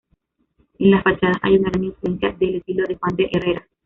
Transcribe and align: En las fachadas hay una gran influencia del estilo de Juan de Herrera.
En 0.79 0.89
las 0.89 1.03
fachadas 1.03 1.37
hay 1.43 1.57
una 1.57 1.69
gran 1.69 1.83
influencia 1.83 2.31
del 2.39 2.55
estilo 2.55 2.87
de 2.87 2.95
Juan 2.95 3.15
de 3.17 3.29
Herrera. 3.31 3.67